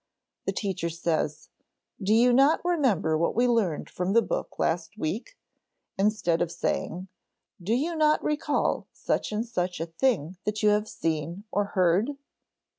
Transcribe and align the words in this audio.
The 0.47 0.51
teacher 0.51 0.89
says, 0.89 1.49
"Do 2.01 2.11
you 2.15 2.33
not 2.33 2.65
remember 2.65 3.15
what 3.15 3.35
we 3.35 3.47
learned 3.47 3.87
from 3.87 4.13
the 4.13 4.23
book 4.23 4.57
last 4.57 4.97
week?" 4.97 5.37
instead 5.95 6.41
of 6.41 6.51
saying, 6.51 7.07
"Do 7.61 7.75
you 7.75 7.95
not 7.95 8.23
recall 8.23 8.87
such 8.91 9.31
and 9.31 9.45
such 9.45 9.79
a 9.79 9.85
thing 9.85 10.37
that 10.43 10.63
you 10.63 10.69
have 10.69 10.87
seen 10.89 11.43
or 11.51 11.65
heard?" 11.77 12.17